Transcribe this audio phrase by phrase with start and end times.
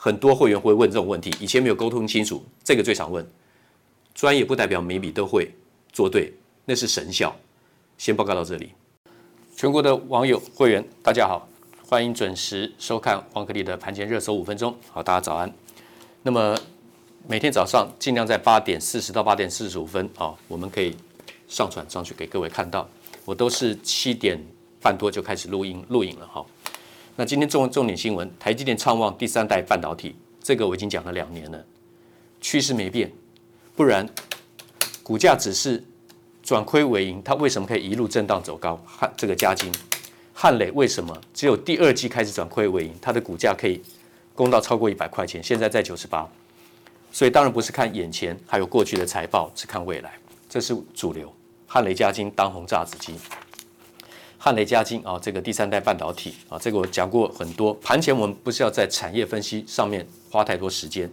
[0.00, 3.28] 很多会员会问这种问题，以前没有沟通清楚，这个最常问。
[4.14, 5.50] 专业不代表每笔都会
[5.92, 6.32] 做对，
[6.64, 7.34] 那是神效。
[7.96, 8.70] 先报告到这里，
[9.56, 11.48] 全国的网友会员大家好。
[11.84, 14.72] 欢迎准时收看王可立的盘前热搜五分钟。
[14.92, 15.52] 好，大家早安。
[16.22, 16.56] 那么
[17.26, 20.96] 每天早上尽量在八点四十到八点四十五分啊，我们可以
[21.48, 22.88] 上传上去给各位看到。
[23.24, 24.40] 我都是七点
[24.80, 26.46] 半多就开始录音录影了哈。
[27.20, 31.66] 那今天重重点新闻，台积电畅旺第三代半导体，这个我已经讲了两年了，
[32.40, 33.10] 趋势没变，
[33.74, 34.08] 不然
[35.02, 35.82] 股价只是
[36.44, 38.80] 转亏为盈，它为什么可以一路震荡走高？
[39.00, 39.72] 看这个嘉晶。
[40.32, 42.94] 汉磊为什么只有第二季开始转亏为盈？
[43.02, 43.82] 它的股价可以
[44.32, 46.24] 攻到超过一百块钱，现在在九十八，
[47.10, 50.12] 所以当然不是看眼前，还有过去的财报，只看未来，
[50.48, 51.34] 这是主流。
[51.66, 53.16] 汉磊嘉晶当红炸子鸡，
[54.40, 57.74] 汉磊嘉晶啊，这个第三代半导体啊，这个我讲过很多。
[57.74, 61.10] 盘前我们不是要在产业分析上面花太多时间。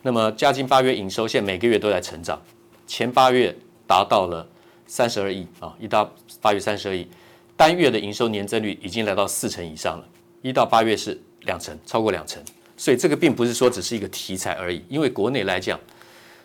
[0.00, 2.40] 那么嘉晶八月营收现在每个月都在成长，
[2.86, 3.54] 前八月
[3.86, 4.48] 达到了
[4.86, 6.10] 三十二亿啊，一到
[6.40, 7.06] 八月三十二亿。
[7.54, 10.08] 单月的营收年增率已经来到四成以上了，
[10.40, 12.42] 一到八月是两成，超过两成，
[12.76, 14.82] 所以这个并不是说只是一个题材而已。
[14.88, 15.78] 因为国内来讲，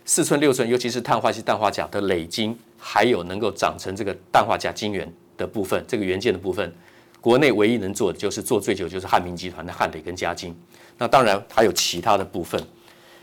[0.04, 5.10] 四寸、六寸，尤其是碳化矽、氮化镓的累晶，还有能够长成这个氮化镓晶圆
[5.44, 6.74] 的部分，这个元件的部分，
[7.20, 10.56] 国内唯一能做的就是做最久就是汉明集团的汉磊跟嘉晶。
[10.98, 12.62] 那当然还有其他的部分。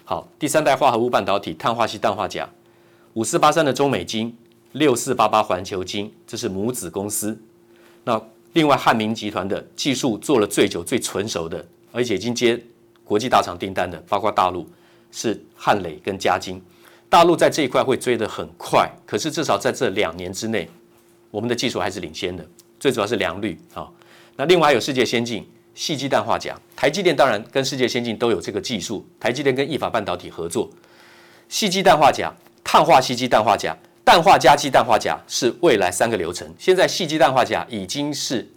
[0.05, 2.47] 好，第三代化合物半导体，碳化矽、氮化镓，
[3.15, 4.37] 五四八三的中美晶，
[4.73, 7.41] 六四八八环球晶，这是母子公司。
[8.05, 8.21] 那
[8.53, 12.61] 另外汉明集团的技术做了最久、最纯熟的，而且已经接
[13.05, 14.69] 国际大厂订单的，包括大陆
[15.11, 16.61] 是汉磊跟嘉晶。
[17.09, 20.69] 大陆在这一块会追得很快，可是至少在这两年之内，
[21.31, 22.47] 我们的技术还是领先的。
[22.79, 23.89] 最主要是良率啊。
[24.37, 30.71] 那另外还有世界先进细基氮化镓，台积电当然跟世界先进都有这个技术，台积电跟意法半导体合作，
[31.49, 32.33] 细基氮化镓、
[32.65, 33.77] 碳化细基氮化镓。
[34.03, 36.53] 氮化镓基氮化镓是未来三个流程。
[36.59, 38.49] 现在细基氮化镓已经是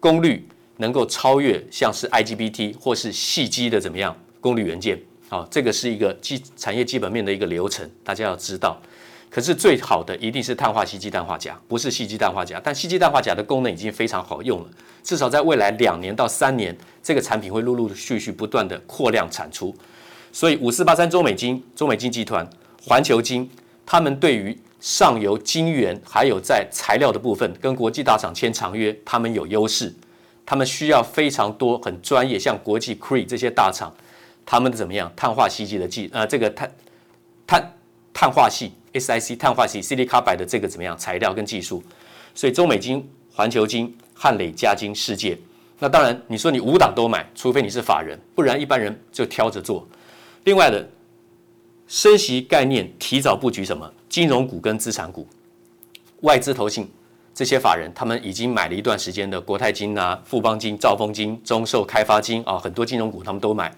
[0.00, 5.00] 功率能够超越像是 IGBT 或是细基的怎么样功率元件。
[5.28, 8.80] 好，这个是一个基产业基本面的一个流程，大家要知道。
[9.28, 12.60] 可是最好的一定是碳化锡基氮化镓，不是锡基氮化镓。
[12.62, 14.68] 但锡基氮化镓的功能已经非常好用了，
[15.02, 19.74] 至少在未来两年到三年，这个产品会陆陆续续不断的扩量产出。
[20.32, 22.48] 所以五四八三中美金、中美金集团、
[22.82, 23.50] 环球金，
[23.84, 29.92] 他们对于上游晶圆还有在材料的部分跟国际大厂签长约，他们有优势。
[30.44, 33.92] 他们需要非常多很专业，像国际 Cree 这些大厂，
[34.44, 35.12] 他们怎么样？
[35.16, 36.72] 碳化锡基的技，呃，这个碳
[37.46, 37.74] 碳
[38.14, 41.82] 碳化矽 SiC 碳化矽 silicon carbide 的这个怎么样材料跟技术？
[42.34, 45.36] 所以中美金、环球金、汉磊、嘉金、世界，
[45.78, 49.86] 那当然你说你五档都买，除非你是法人，不然一般人就挑着做。
[50.44, 50.86] 另外的
[51.86, 53.90] 升息概念，提早布局什么？
[54.08, 55.26] 金融股跟资产股，
[56.20, 56.90] 外资投信。
[57.34, 63.70] 这些法人他们已经买了一段时间的国泰金啊、富邦金、兆丰金、中寿、开发金啊，很多金融股他们都买。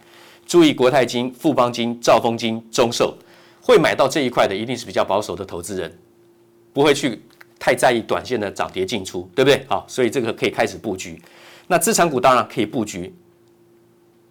[0.47, 3.19] 注意国泰金、富邦金、兆丰金、中寿
[3.69, 5.99] 会买到这一块的，一定是比较保守的投资人，
[6.73, 7.21] 不会去
[7.59, 9.63] 太在意短线的涨跌进出，对不对？
[9.69, 11.21] 好，所以这个可以开始布局。
[11.67, 13.15] 那资产股当然可以布局，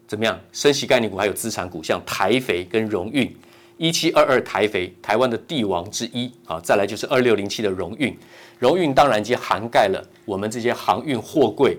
[0.07, 0.39] 怎么样？
[0.51, 3.31] 升息概念股还有资产股，像台肥跟荣运。
[3.77, 8.17] 一七二二台肥，台湾的帝王之一啊，再来就是二六零七的荣运，
[8.57, 11.77] 荣运当然已经涵盖了我们这些航运货柜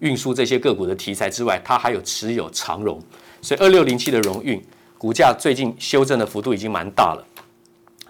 [0.00, 3.02] 运输这些个股的题材之外，它还有持有长荣，
[3.40, 4.62] 所以二六零七的荣运
[4.98, 7.24] 股价最近修正的幅度已经蛮大了，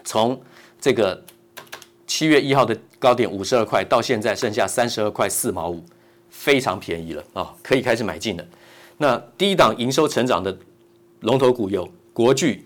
[0.03, 0.41] 从
[0.81, 1.23] 这个
[2.07, 5.85] 七月一号的高点五十二块到现在剩下三十二块四毛五，
[6.31, 8.45] 非常便宜了啊，可以开始买进了。
[8.97, 10.59] 那第一档营收成长的
[11.21, 12.65] 龙头股有国巨。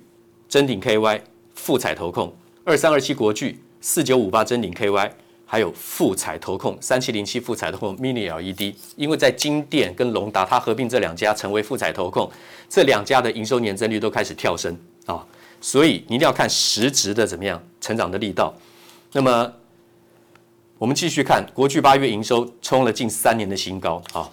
[0.48, 1.19] 臻鼎 KY、
[1.54, 2.30] 富彩投控、
[2.62, 5.10] 二三二七国巨、四九五八臻鼎 KY，
[5.52, 12.32] 还有富采投控、三七零七富采投控 Mini LED，因为在金电跟隆达，它合并这两家成为富采投控，
[12.70, 15.22] 这两家的营收年增率都开始跳升啊，
[15.60, 18.54] 所以你一定要看实质的怎么样成长的力道。
[19.12, 19.52] 那么
[20.78, 24.26] 我们继续看国巨八月营收冲了近三年的新高啊，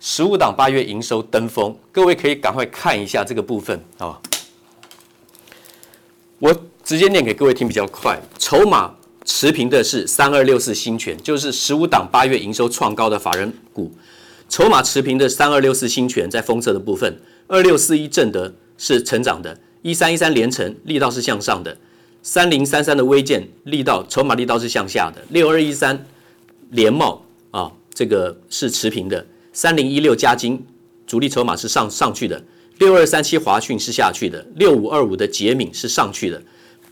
[0.00, 4.20] 十五档八月营收登峰，各位可以赶快看一下这个部分啊。
[6.40, 6.52] 我
[6.82, 8.20] 直接念给各位听比较快。
[8.40, 8.92] 筹码
[9.28, 13.92] 持平的是三二六四新权，就是十五档八月营收创高的法人股。
[14.48, 17.14] 筹码持平的三二六四新权在封测的部分，
[17.46, 21.76] 二六四一正德是成长的，一三一三连成力道是向上的，
[22.22, 26.06] 三零三三的微健力道筹码力道是向下的，六二一三
[26.70, 30.66] 联茂啊这个是持平的，三零一六嘉金
[31.06, 32.42] 主力筹码是上上去的。
[32.78, 36.42] 六二三七华讯是下去的，六五二五的杰敏是上去的，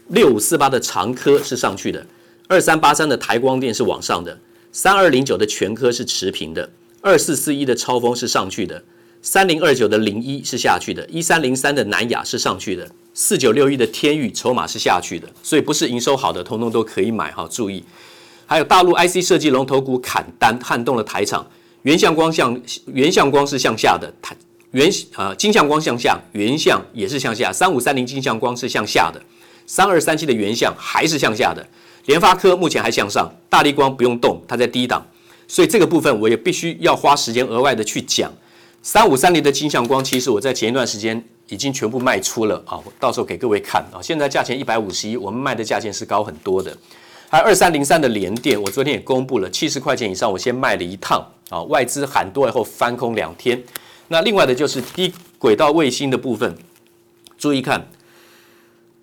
[0.08, 2.06] 六五四八的长科是上去的，
[2.48, 4.38] 二三八三的台光电是往上的，
[4.70, 6.70] 三二零九的全科是持平的，
[7.00, 8.84] 二四四一的超丰是上去的，
[9.20, 17.82] 三零二九的零一是下去的，一三零三的南亚是上去的，四九六一的天钰筹码是下去的，所以不是营收好的，通通都可以买哈，注意。
[18.46, 21.44] 还有大陆 IC 设计龙头股砍单撼动了台厂，
[21.82, 24.36] 原相光向原相光是向下的，台。
[24.72, 27.52] 原啊，金相光向下，原相也是向下。
[27.52, 29.20] 三五三零金相光是向下的，
[29.66, 31.66] 三二三七的原相还是向下的。
[32.06, 35.04] 联发科目前还向上，大力光不用动，它在低档，
[35.46, 38.32] 所以这个部分我也必须要花时间额外的去讲。
[38.82, 43.98] 三五三零的金相光，其实我在前一段时间已经全部卖出了啊，到时候给各位看啊。
[44.00, 46.76] 现在价钱一百五十一，我们卖的价钱是高很多的。
[47.28, 53.60] 还有二三零三的联电，我昨天也公布了，七十块钱以上我先卖了一趟啊，外资喊多以后翻空两天。
[54.06, 56.56] 那另外的就是低轨道卫星的部分，
[57.36, 57.88] 注意看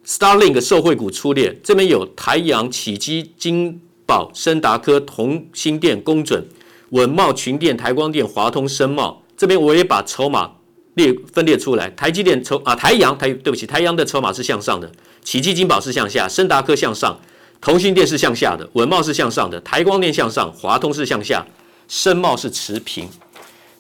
[0.06, 6.46] ，Starlink 受惠股出列，这边有台阳、启基、金宝、升达科、同心电、工准、
[6.90, 10.52] 稳茂、群电、台光电、华通、声茂，这边我也把筹码
[10.96, 11.90] 列分列出来。
[11.92, 14.92] 台积电筹啊，台阳台对不起，台阳的筹码是向上的，
[15.24, 17.20] 启基、金宝是向下，升达科向上，
[17.60, 21.46] 同心电是向下的，稳茂是向上的，台光电向上，华通是向下，
[21.88, 23.08] 声茂是持平。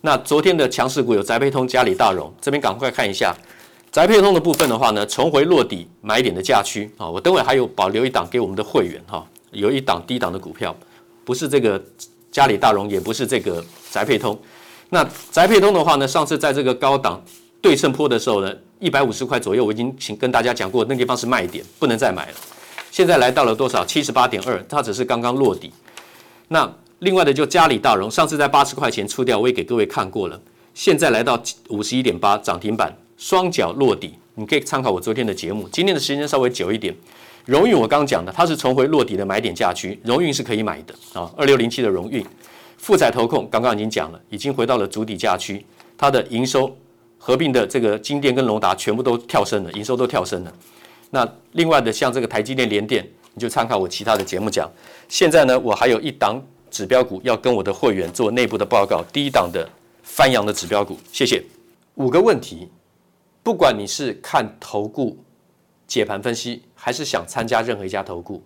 [0.01, 3.35] 那昨天的强势股有宅配通、嘉里大荣，这边赶快看一下
[3.93, 7.07] 宅配通的部分的话呢，重回落底买点的价区啊。
[7.07, 10.75] 我等会还有保留一档给我们的会员哈，有一档低档的股票，
[11.23, 11.79] 不是这个
[12.31, 14.35] 嘉里大荣，也不是这个宅配通。
[14.89, 17.23] 那宅配通的话呢，上次在这个高档
[17.61, 22.33] 对称坡的时候呢，一百五十块左右，我已经请跟大家讲过，那地方是卖点，不能再买了。
[22.89, 23.85] 现在来到了多少？
[23.85, 25.71] 七十八点二，它只是刚刚落底。
[26.47, 30.41] 那另外的就嘉里大荣，上次在八十块钱出掉，我也给各位看过了。
[30.73, 32.91] 现在来到五十一点八，涨停板，
[33.23, 34.15] 双脚落底。
[34.35, 35.69] 你可以参考我昨天的节目。
[35.71, 36.93] 今天的时间稍微久一点。
[37.45, 41.31] 荣运我刚讲的，它是重回落底的买点价区，荣运是可以买的啊。
[41.37, 42.25] 二六零七的荣运，
[42.77, 45.65] 富采投控刚刚已经讲了，已经回到了主底价区，
[45.97, 46.75] 它的营收
[47.17, 50.53] 合并的这个金电跟隆达全部都跳升了，营收都跳升了。
[51.09, 53.07] 那另外的像这个台积电、联电。
[53.35, 54.71] 你就参考我其他的节目讲。
[55.09, 56.39] 现在呢，我还有一档
[56.69, 59.67] 指标股要跟我的会员做内部的报告，第一档的
[60.03, 60.99] 翻扬的指标股。
[61.11, 61.43] 谢谢。
[61.95, 62.67] 五个问题，
[63.43, 65.17] 不管你是看投顾
[65.85, 68.41] 解盘分析，还是想参加任何一家投顾，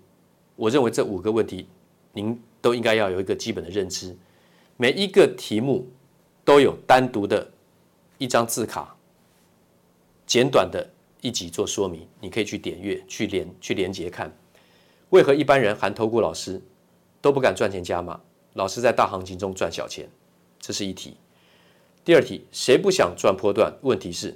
[0.55, 1.67] 我认为这五个问题
[2.13, 4.17] 您都应该要有一个基本的认知。
[4.75, 5.87] 每一个题目
[6.43, 7.51] 都有单独的
[8.17, 8.95] 一张字卡，
[10.25, 10.89] 简短的
[11.21, 14.35] 一集做说明，你可以去点阅、去连、去连接看。
[15.09, 16.59] 为何一般人含投顾老师
[17.21, 18.19] 都不敢赚钱加码？
[18.53, 20.09] 老师在大行情中赚小钱，
[20.59, 21.17] 这是一题。
[22.03, 23.71] 第二题，谁不想赚波段？
[23.81, 24.35] 问题是